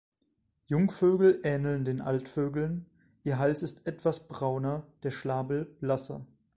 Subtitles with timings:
[0.65, 2.87] Jungvögel ähneln den Altvögeln,
[3.23, 6.25] ihr Hals ist etwas brauner, der Schnabel blasser.